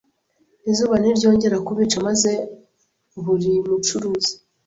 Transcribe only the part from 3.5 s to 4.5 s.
mucuruzi